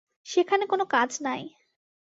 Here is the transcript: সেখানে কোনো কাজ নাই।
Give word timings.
সেখানে 0.27 0.63
কোনো 0.65 0.85
কাজ 0.91 1.09
নাই। 1.21 1.41